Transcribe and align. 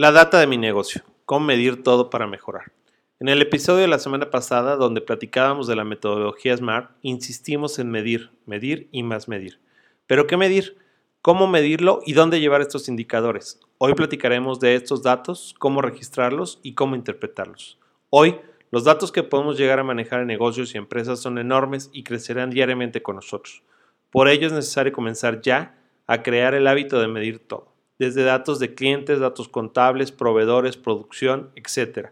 La 0.00 0.12
data 0.12 0.40
de 0.40 0.46
mi 0.46 0.56
negocio. 0.56 1.02
Cómo 1.26 1.44
medir 1.44 1.82
todo 1.82 2.08
para 2.08 2.26
mejorar. 2.26 2.72
En 3.18 3.28
el 3.28 3.42
episodio 3.42 3.82
de 3.82 3.86
la 3.86 3.98
semana 3.98 4.30
pasada, 4.30 4.76
donde 4.76 5.02
platicábamos 5.02 5.66
de 5.66 5.76
la 5.76 5.84
metodología 5.84 6.56
SMART, 6.56 6.92
insistimos 7.02 7.78
en 7.78 7.90
medir, 7.90 8.30
medir 8.46 8.88
y 8.92 9.02
más 9.02 9.28
medir. 9.28 9.60
¿Pero 10.06 10.26
qué 10.26 10.38
medir? 10.38 10.78
¿Cómo 11.20 11.48
medirlo 11.48 12.00
y 12.06 12.14
dónde 12.14 12.40
llevar 12.40 12.62
estos 12.62 12.88
indicadores? 12.88 13.60
Hoy 13.76 13.92
platicaremos 13.92 14.58
de 14.58 14.74
estos 14.74 15.02
datos, 15.02 15.54
cómo 15.58 15.82
registrarlos 15.82 16.60
y 16.62 16.72
cómo 16.72 16.96
interpretarlos. 16.96 17.78
Hoy, 18.08 18.40
los 18.70 18.84
datos 18.84 19.12
que 19.12 19.22
podemos 19.22 19.58
llegar 19.58 19.80
a 19.80 19.84
manejar 19.84 20.22
en 20.22 20.28
negocios 20.28 20.74
y 20.74 20.78
empresas 20.78 21.20
son 21.20 21.36
enormes 21.36 21.90
y 21.92 22.04
crecerán 22.04 22.48
diariamente 22.48 23.02
con 23.02 23.16
nosotros. 23.16 23.62
Por 24.10 24.28
ello 24.28 24.46
es 24.46 24.54
necesario 24.54 24.94
comenzar 24.94 25.42
ya 25.42 25.78
a 26.06 26.22
crear 26.22 26.54
el 26.54 26.68
hábito 26.68 26.98
de 26.98 27.06
medir 27.06 27.38
todo 27.38 27.69
desde 28.00 28.24
datos 28.24 28.58
de 28.58 28.74
clientes, 28.74 29.20
datos 29.20 29.50
contables, 29.50 30.10
proveedores, 30.10 30.78
producción, 30.78 31.50
etc. 31.54 32.08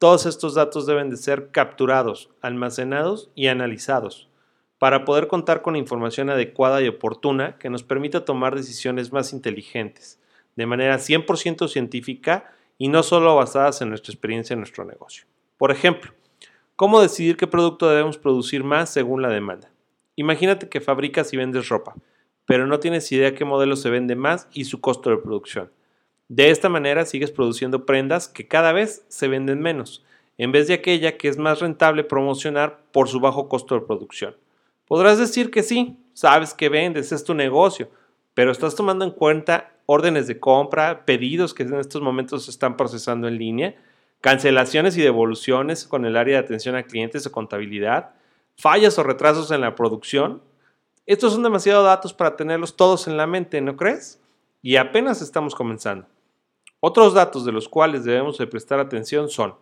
Todos 0.00 0.26
estos 0.26 0.54
datos 0.54 0.86
deben 0.86 1.08
de 1.08 1.16
ser 1.16 1.52
capturados, 1.52 2.30
almacenados 2.42 3.30
y 3.36 3.46
analizados 3.46 4.28
para 4.78 5.04
poder 5.04 5.28
contar 5.28 5.62
con 5.62 5.76
información 5.76 6.30
adecuada 6.30 6.82
y 6.82 6.88
oportuna 6.88 7.58
que 7.58 7.70
nos 7.70 7.84
permita 7.84 8.24
tomar 8.24 8.56
decisiones 8.56 9.12
más 9.12 9.32
inteligentes, 9.32 10.18
de 10.56 10.66
manera 10.66 10.96
100% 10.96 11.68
científica 11.68 12.50
y 12.76 12.88
no 12.88 13.04
solo 13.04 13.36
basadas 13.36 13.82
en 13.82 13.90
nuestra 13.90 14.12
experiencia 14.12 14.54
en 14.54 14.60
nuestro 14.60 14.84
negocio. 14.84 15.26
Por 15.58 15.70
ejemplo, 15.70 16.12
¿cómo 16.74 17.00
decidir 17.00 17.36
qué 17.36 17.46
producto 17.46 17.88
debemos 17.88 18.18
producir 18.18 18.64
más 18.64 18.92
según 18.92 19.22
la 19.22 19.28
demanda? 19.28 19.70
Imagínate 20.16 20.68
que 20.68 20.80
fabricas 20.80 21.32
y 21.32 21.36
vendes 21.36 21.68
ropa 21.68 21.94
pero 22.50 22.66
no 22.66 22.80
tienes 22.80 23.12
idea 23.12 23.36
qué 23.36 23.44
modelo 23.44 23.76
se 23.76 23.90
vende 23.90 24.16
más 24.16 24.48
y 24.52 24.64
su 24.64 24.80
costo 24.80 25.08
de 25.08 25.18
producción. 25.18 25.70
De 26.26 26.50
esta 26.50 26.68
manera 26.68 27.06
sigues 27.06 27.30
produciendo 27.30 27.86
prendas 27.86 28.26
que 28.26 28.48
cada 28.48 28.72
vez 28.72 29.04
se 29.06 29.28
venden 29.28 29.60
menos, 29.60 30.04
en 30.36 30.50
vez 30.50 30.66
de 30.66 30.74
aquella 30.74 31.16
que 31.16 31.28
es 31.28 31.38
más 31.38 31.60
rentable 31.60 32.02
promocionar 32.02 32.80
por 32.90 33.06
su 33.06 33.20
bajo 33.20 33.48
costo 33.48 33.76
de 33.76 33.86
producción. 33.86 34.34
Podrás 34.88 35.16
decir 35.16 35.52
que 35.52 35.62
sí, 35.62 35.96
sabes 36.12 36.52
que 36.52 36.68
vendes, 36.68 37.12
es 37.12 37.22
tu 37.22 37.34
negocio, 37.34 37.88
pero 38.34 38.50
estás 38.50 38.74
tomando 38.74 39.04
en 39.04 39.12
cuenta 39.12 39.70
órdenes 39.86 40.26
de 40.26 40.40
compra, 40.40 41.04
pedidos 41.04 41.54
que 41.54 41.62
en 41.62 41.78
estos 41.78 42.02
momentos 42.02 42.46
se 42.46 42.50
están 42.50 42.76
procesando 42.76 43.28
en 43.28 43.38
línea, 43.38 43.76
cancelaciones 44.20 44.96
y 44.96 45.02
devoluciones 45.02 45.84
con 45.84 46.04
el 46.04 46.16
área 46.16 46.38
de 46.38 46.44
atención 46.46 46.74
a 46.74 46.82
clientes 46.82 47.24
o 47.28 47.30
contabilidad, 47.30 48.10
fallas 48.56 48.98
o 48.98 49.04
retrasos 49.04 49.52
en 49.52 49.60
la 49.60 49.76
producción, 49.76 50.42
estos 51.12 51.32
son 51.32 51.42
demasiados 51.42 51.84
datos 51.84 52.12
para 52.12 52.36
tenerlos 52.36 52.76
todos 52.76 53.08
en 53.08 53.16
la 53.16 53.26
mente, 53.26 53.60
¿no 53.60 53.76
crees? 53.76 54.22
Y 54.62 54.76
apenas 54.76 55.20
estamos 55.20 55.56
comenzando. 55.56 56.06
Otros 56.78 57.14
datos 57.14 57.44
de 57.44 57.50
los 57.50 57.68
cuales 57.68 58.04
debemos 58.04 58.38
de 58.38 58.46
prestar 58.46 58.78
atención 58.78 59.28
son 59.28 59.56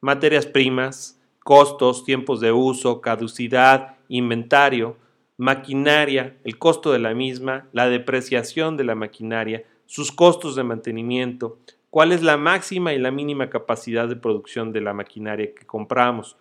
materias 0.00 0.46
primas, 0.46 1.20
costos, 1.44 2.02
tiempos 2.02 2.40
de 2.40 2.50
uso, 2.50 3.02
caducidad, 3.02 3.96
inventario, 4.08 4.96
maquinaria, 5.36 6.38
el 6.44 6.56
costo 6.56 6.92
de 6.92 6.98
la 6.98 7.12
misma, 7.12 7.68
la 7.72 7.90
depreciación 7.90 8.78
de 8.78 8.84
la 8.84 8.94
maquinaria, 8.94 9.64
sus 9.84 10.10
costos 10.10 10.56
de 10.56 10.64
mantenimiento, 10.64 11.58
cuál 11.90 12.10
es 12.10 12.22
la 12.22 12.38
máxima 12.38 12.94
y 12.94 12.98
la 12.98 13.10
mínima 13.10 13.50
capacidad 13.50 14.08
de 14.08 14.16
producción 14.16 14.72
de 14.72 14.80
la 14.80 14.94
maquinaria 14.94 15.54
que 15.54 15.66
compramos, 15.66 16.38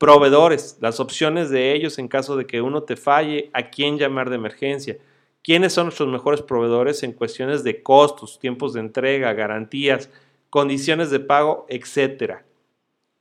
Proveedores, 0.00 0.78
las 0.80 0.98
opciones 0.98 1.50
de 1.50 1.74
ellos 1.74 1.98
en 1.98 2.08
caso 2.08 2.34
de 2.34 2.46
que 2.46 2.62
uno 2.62 2.84
te 2.84 2.96
falle, 2.96 3.50
a 3.52 3.68
quién 3.68 3.98
llamar 3.98 4.30
de 4.30 4.36
emergencia. 4.36 4.96
¿Quiénes 5.44 5.74
son 5.74 5.84
nuestros 5.84 6.08
mejores 6.08 6.40
proveedores 6.40 7.02
en 7.02 7.12
cuestiones 7.12 7.64
de 7.64 7.82
costos, 7.82 8.38
tiempos 8.38 8.72
de 8.72 8.80
entrega, 8.80 9.34
garantías, 9.34 10.08
condiciones 10.48 11.10
de 11.10 11.20
pago, 11.20 11.66
etcétera? 11.68 12.46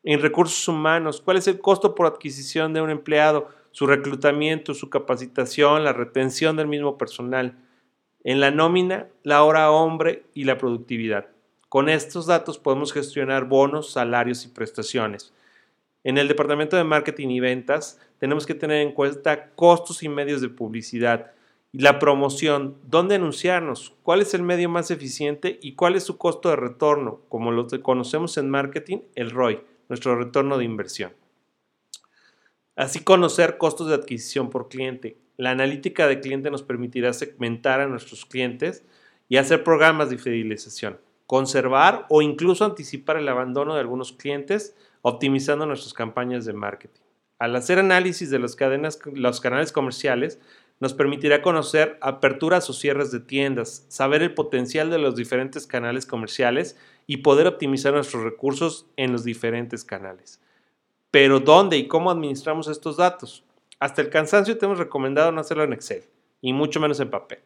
En 0.03 0.21
recursos 0.21 0.65
humanos, 0.69 1.19
¿cuál 1.19 1.35
es 1.35 1.49
el 1.49 1.59
costo 1.59 1.95
por 1.95 2.05
adquisición 2.05 2.71
de 2.71 2.79
un 2.79 2.91
empleado, 2.91 3.49
su 3.71 3.85
reclutamiento, 3.85 4.73
su 4.73 4.89
capacitación, 4.89 5.83
la 5.83 5.91
retención 5.91 6.55
del 6.55 6.67
mismo 6.67 6.97
personal? 6.97 7.57
En 8.23 8.39
la 8.39 8.51
nómina, 8.51 9.09
la 9.23 9.43
hora 9.43 9.69
hombre 9.69 10.23
y 10.33 10.45
la 10.45 10.57
productividad. 10.57 11.27
Con 11.67 11.89
estos 11.89 12.25
datos 12.25 12.57
podemos 12.57 12.93
gestionar 12.93 13.43
bonos, 13.49 13.91
salarios 13.91 14.45
y 14.45 14.47
prestaciones. 14.47 15.33
En 16.03 16.17
el 16.17 16.27
departamento 16.27 16.77
de 16.77 16.83
marketing 16.83 17.29
y 17.29 17.39
ventas 17.39 17.99
tenemos 18.19 18.45
que 18.45 18.55
tener 18.55 18.81
en 18.81 18.93
cuenta 18.93 19.49
costos 19.51 20.03
y 20.03 20.09
medios 20.09 20.41
de 20.41 20.49
publicidad 20.49 21.31
la 21.71 21.99
promoción, 21.99 22.77
dónde 22.87 23.15
anunciarnos, 23.15 23.93
cuál 24.01 24.21
es 24.21 24.33
el 24.33 24.41
medio 24.41 24.69
más 24.69 24.89
eficiente 24.89 25.59
y 25.61 25.73
cuál 25.73 25.95
es 25.95 26.03
su 26.03 26.17
costo 26.17 26.49
de 26.49 26.55
retorno, 26.55 27.21
como 27.29 27.51
lo 27.51 27.67
conocemos 27.83 28.37
en 28.37 28.49
marketing, 28.49 28.99
el 29.13 29.29
ROI, 29.29 29.61
nuestro 29.87 30.15
retorno 30.17 30.57
de 30.57 30.65
inversión. 30.65 31.13
Así 32.75 33.03
conocer 33.03 33.59
costos 33.59 33.87
de 33.87 33.93
adquisición 33.93 34.49
por 34.49 34.67
cliente. 34.67 35.17
La 35.37 35.51
analítica 35.51 36.07
de 36.07 36.21
cliente 36.21 36.49
nos 36.49 36.63
permitirá 36.63 37.13
segmentar 37.13 37.81
a 37.81 37.87
nuestros 37.87 38.25
clientes 38.25 38.83
y 39.27 39.37
hacer 39.37 39.63
programas 39.63 40.09
de 40.09 40.17
fidelización, 40.17 40.99
conservar 41.27 42.07
o 42.09 42.23
incluso 42.23 42.65
anticipar 42.65 43.17
el 43.17 43.27
abandono 43.27 43.75
de 43.75 43.81
algunos 43.81 44.13
clientes 44.13 44.75
optimizando 45.01 45.65
nuestras 45.65 45.93
campañas 45.93 46.45
de 46.45 46.53
marketing. 46.53 47.01
Al 47.39 47.55
hacer 47.55 47.79
análisis 47.79 48.29
de 48.29 48.39
los 48.39 48.55
canales 48.55 49.71
comerciales, 49.71 50.39
nos 50.79 50.93
permitirá 50.93 51.41
conocer 51.41 51.97
aperturas 52.01 52.69
o 52.69 52.73
cierres 52.73 53.11
de 53.11 53.19
tiendas, 53.19 53.85
saber 53.89 54.21
el 54.21 54.33
potencial 54.33 54.89
de 54.89 54.97
los 54.97 55.15
diferentes 55.15 55.67
canales 55.67 56.05
comerciales 56.05 56.77
y 57.05 57.17
poder 57.17 57.47
optimizar 57.47 57.93
nuestros 57.93 58.23
recursos 58.23 58.85
en 58.95 59.11
los 59.11 59.23
diferentes 59.23 59.83
canales. 59.83 60.41
Pero 61.11 61.39
¿dónde 61.39 61.77
y 61.77 61.87
cómo 61.87 62.11
administramos 62.11 62.67
estos 62.67 62.97
datos? 62.97 63.43
Hasta 63.79 64.01
el 64.01 64.09
cansancio 64.09 64.57
te 64.57 64.65
hemos 64.65 64.77
recomendado 64.77 65.31
no 65.31 65.41
hacerlo 65.41 65.63
en 65.63 65.73
Excel 65.73 66.03
y 66.41 66.53
mucho 66.53 66.79
menos 66.79 66.99
en 66.99 67.09
papel. 67.09 67.39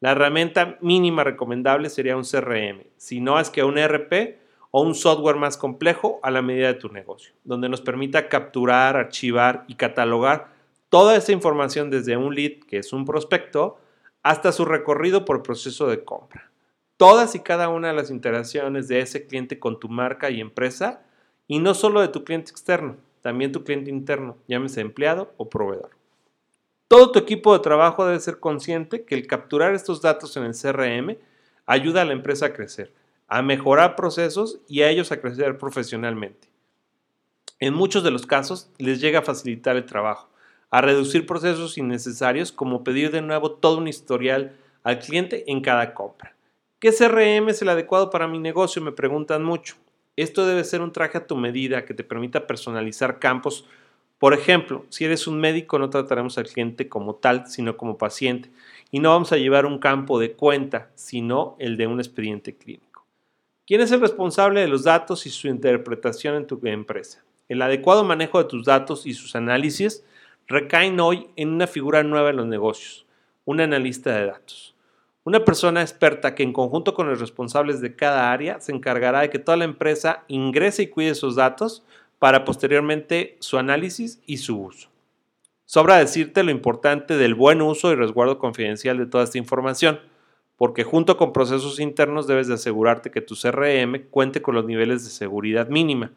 La 0.00 0.12
herramienta 0.12 0.78
mínima 0.80 1.24
recomendable 1.24 1.90
sería 1.90 2.16
un 2.16 2.24
CRM, 2.24 2.84
si 2.96 3.20
no 3.20 3.40
es 3.40 3.50
que 3.50 3.64
un 3.64 3.78
ERP 3.78 4.38
o 4.70 4.82
un 4.82 4.94
software 4.94 5.36
más 5.36 5.56
complejo 5.56 6.20
a 6.22 6.30
la 6.30 6.42
medida 6.42 6.68
de 6.68 6.74
tu 6.74 6.88
negocio, 6.88 7.32
donde 7.44 7.68
nos 7.68 7.80
permita 7.80 8.28
capturar, 8.28 8.96
archivar 8.96 9.64
y 9.66 9.74
catalogar 9.74 10.48
toda 10.88 11.16
esa 11.16 11.32
información 11.32 11.90
desde 11.90 12.16
un 12.16 12.34
lead, 12.34 12.60
que 12.66 12.78
es 12.78 12.92
un 12.92 13.04
prospecto, 13.04 13.78
hasta 14.22 14.52
su 14.52 14.64
recorrido 14.64 15.24
por 15.24 15.42
proceso 15.42 15.86
de 15.86 16.04
compra. 16.04 16.50
Todas 16.96 17.34
y 17.34 17.40
cada 17.40 17.68
una 17.68 17.88
de 17.88 17.94
las 17.94 18.10
interacciones 18.10 18.88
de 18.88 19.00
ese 19.00 19.26
cliente 19.26 19.58
con 19.58 19.78
tu 19.78 19.88
marca 19.88 20.30
y 20.30 20.40
empresa, 20.40 21.02
y 21.46 21.60
no 21.60 21.74
solo 21.74 22.00
de 22.00 22.08
tu 22.08 22.24
cliente 22.24 22.50
externo, 22.50 22.96
también 23.22 23.52
tu 23.52 23.64
cliente 23.64 23.90
interno, 23.90 24.36
llámese 24.48 24.80
empleado 24.80 25.32
o 25.36 25.48
proveedor. 25.48 25.90
Todo 26.88 27.12
tu 27.12 27.18
equipo 27.18 27.52
de 27.52 27.62
trabajo 27.62 28.06
debe 28.06 28.20
ser 28.20 28.40
consciente 28.40 29.04
que 29.04 29.14
el 29.14 29.26
capturar 29.26 29.74
estos 29.74 30.00
datos 30.00 30.36
en 30.36 30.44
el 30.44 30.54
CRM 30.54 31.16
ayuda 31.66 32.02
a 32.02 32.04
la 32.04 32.14
empresa 32.14 32.46
a 32.46 32.52
crecer 32.52 32.92
a 33.28 33.42
mejorar 33.42 33.94
procesos 33.94 34.58
y 34.66 34.82
a 34.82 34.88
ellos 34.88 35.12
a 35.12 35.20
crecer 35.20 35.58
profesionalmente. 35.58 36.48
En 37.60 37.74
muchos 37.74 38.02
de 38.02 38.10
los 38.10 38.26
casos 38.26 38.70
les 38.78 39.00
llega 39.00 39.20
a 39.20 39.22
facilitar 39.22 39.76
el 39.76 39.84
trabajo, 39.84 40.28
a 40.70 40.80
reducir 40.80 41.26
procesos 41.26 41.76
innecesarios 41.76 42.52
como 42.52 42.84
pedir 42.84 43.10
de 43.10 43.20
nuevo 43.20 43.52
todo 43.52 43.78
un 43.78 43.88
historial 43.88 44.56
al 44.82 44.98
cliente 44.98 45.44
en 45.50 45.60
cada 45.60 45.92
compra. 45.92 46.34
¿Qué 46.78 46.92
CRM 46.92 47.48
es 47.48 47.60
el 47.60 47.68
adecuado 47.68 48.10
para 48.10 48.28
mi 48.28 48.38
negocio? 48.38 48.80
Me 48.80 48.92
preguntan 48.92 49.42
mucho. 49.42 49.74
Esto 50.16 50.46
debe 50.46 50.64
ser 50.64 50.80
un 50.80 50.92
traje 50.92 51.18
a 51.18 51.26
tu 51.26 51.36
medida 51.36 51.84
que 51.84 51.94
te 51.94 52.04
permita 52.04 52.46
personalizar 52.46 53.18
campos. 53.18 53.66
Por 54.18 54.32
ejemplo, 54.32 54.86
si 54.88 55.04
eres 55.04 55.26
un 55.26 55.40
médico 55.40 55.78
no 55.78 55.90
trataremos 55.90 56.38
al 56.38 56.46
cliente 56.46 56.88
como 56.88 57.16
tal, 57.16 57.46
sino 57.48 57.76
como 57.76 57.98
paciente. 57.98 58.50
Y 58.90 59.00
no 59.00 59.10
vamos 59.10 59.32
a 59.32 59.36
llevar 59.36 59.66
un 59.66 59.78
campo 59.78 60.18
de 60.18 60.32
cuenta, 60.32 60.90
sino 60.94 61.56
el 61.58 61.76
de 61.76 61.88
un 61.88 61.98
expediente 61.98 62.56
clínico. 62.56 62.87
¿Quién 63.68 63.82
es 63.82 63.92
el 63.92 64.00
responsable 64.00 64.62
de 64.62 64.68
los 64.68 64.84
datos 64.84 65.26
y 65.26 65.30
su 65.30 65.46
interpretación 65.46 66.36
en 66.36 66.46
tu 66.46 66.58
empresa? 66.62 67.22
El 67.50 67.60
adecuado 67.60 68.02
manejo 68.02 68.38
de 68.38 68.48
tus 68.48 68.64
datos 68.64 69.04
y 69.04 69.12
sus 69.12 69.36
análisis 69.36 70.02
recaen 70.46 70.98
hoy 71.00 71.26
en 71.36 71.50
una 71.50 71.66
figura 71.66 72.02
nueva 72.02 72.30
en 72.30 72.36
los 72.36 72.46
negocios, 72.46 73.04
un 73.44 73.60
analista 73.60 74.16
de 74.16 74.24
datos. 74.24 74.74
Una 75.22 75.44
persona 75.44 75.82
experta 75.82 76.34
que 76.34 76.44
en 76.44 76.54
conjunto 76.54 76.94
con 76.94 77.10
los 77.10 77.20
responsables 77.20 77.82
de 77.82 77.94
cada 77.94 78.32
área 78.32 78.58
se 78.58 78.72
encargará 78.72 79.20
de 79.20 79.28
que 79.28 79.38
toda 79.38 79.58
la 79.58 79.64
empresa 79.64 80.24
ingrese 80.28 80.84
y 80.84 80.86
cuide 80.86 81.10
esos 81.10 81.36
datos 81.36 81.84
para 82.18 82.46
posteriormente 82.46 83.36
su 83.38 83.58
análisis 83.58 84.18
y 84.24 84.38
su 84.38 84.62
uso. 84.62 84.88
Sobra 85.66 85.98
decirte 85.98 86.42
lo 86.42 86.52
importante 86.52 87.18
del 87.18 87.34
buen 87.34 87.60
uso 87.60 87.92
y 87.92 87.96
resguardo 87.96 88.38
confidencial 88.38 88.96
de 88.96 89.04
toda 89.04 89.24
esta 89.24 89.36
información 89.36 90.00
porque 90.58 90.82
junto 90.82 91.16
con 91.16 91.32
procesos 91.32 91.78
internos 91.78 92.26
debes 92.26 92.48
de 92.48 92.54
asegurarte 92.54 93.12
que 93.12 93.22
tu 93.22 93.36
CRM 93.36 94.08
cuente 94.10 94.42
con 94.42 94.56
los 94.56 94.64
niveles 94.64 95.04
de 95.04 95.10
seguridad 95.10 95.68
mínima. 95.68 96.10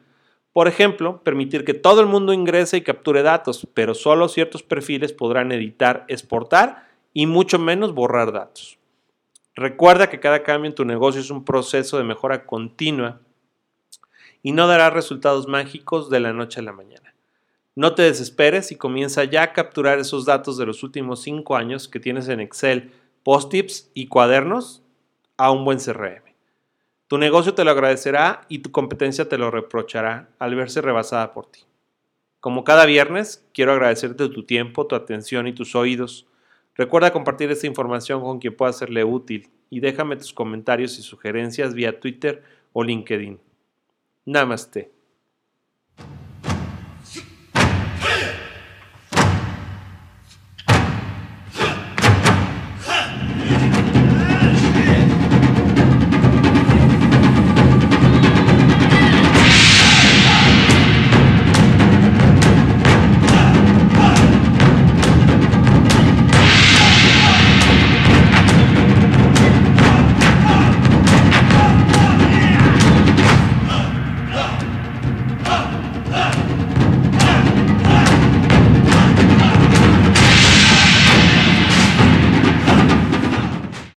Por 0.52 0.66
ejemplo, 0.66 1.22
permitir 1.22 1.64
que 1.64 1.74
todo 1.74 2.00
el 2.00 2.08
mundo 2.08 2.32
ingrese 2.32 2.76
y 2.76 2.82
capture 2.82 3.22
datos, 3.22 3.66
pero 3.72 3.94
solo 3.94 4.28
ciertos 4.28 4.64
perfiles 4.64 5.12
podrán 5.12 5.52
editar, 5.52 6.04
exportar 6.08 6.88
y 7.14 7.26
mucho 7.26 7.60
menos 7.60 7.94
borrar 7.94 8.32
datos. 8.32 8.78
Recuerda 9.54 10.10
que 10.10 10.18
cada 10.18 10.42
cambio 10.42 10.68
en 10.68 10.74
tu 10.74 10.84
negocio 10.84 11.20
es 11.20 11.30
un 11.30 11.44
proceso 11.44 11.96
de 11.96 12.04
mejora 12.04 12.44
continua 12.44 13.20
y 14.42 14.50
no 14.50 14.66
dará 14.66 14.90
resultados 14.90 15.46
mágicos 15.46 16.10
de 16.10 16.18
la 16.18 16.32
noche 16.32 16.58
a 16.58 16.64
la 16.64 16.72
mañana. 16.72 17.14
No 17.76 17.94
te 17.94 18.02
desesperes 18.02 18.72
y 18.72 18.76
comienza 18.76 19.22
ya 19.24 19.42
a 19.44 19.52
capturar 19.52 20.00
esos 20.00 20.26
datos 20.26 20.58
de 20.58 20.66
los 20.66 20.82
últimos 20.82 21.22
cinco 21.22 21.54
años 21.54 21.88
que 21.88 22.00
tienes 22.00 22.28
en 22.28 22.40
Excel, 22.40 22.90
post-tips 23.24 23.90
y 23.94 24.08
cuadernos 24.08 24.82
a 25.36 25.50
un 25.50 25.64
buen 25.64 25.78
CRM. 25.78 26.22
Tu 27.08 27.18
negocio 27.18 27.54
te 27.54 27.64
lo 27.64 27.70
agradecerá 27.70 28.46
y 28.48 28.60
tu 28.60 28.70
competencia 28.70 29.28
te 29.28 29.38
lo 29.38 29.50
reprochará 29.50 30.30
al 30.38 30.54
verse 30.54 30.80
rebasada 30.80 31.32
por 31.32 31.46
ti. 31.46 31.60
Como 32.40 32.64
cada 32.64 32.86
viernes, 32.86 33.46
quiero 33.52 33.72
agradecerte 33.72 34.28
tu 34.28 34.44
tiempo, 34.44 34.86
tu 34.86 34.96
atención 34.96 35.46
y 35.46 35.52
tus 35.52 35.74
oídos. 35.74 36.26
Recuerda 36.74 37.12
compartir 37.12 37.50
esta 37.50 37.66
información 37.66 38.20
con 38.22 38.38
quien 38.38 38.56
pueda 38.56 38.72
serle 38.72 39.04
útil 39.04 39.50
y 39.70 39.80
déjame 39.80 40.16
tus 40.16 40.32
comentarios 40.32 40.98
y 40.98 41.02
sugerencias 41.02 41.74
vía 41.74 42.00
Twitter 42.00 42.42
o 42.72 42.82
LinkedIn. 42.82 43.38
Namaste. 44.24 44.90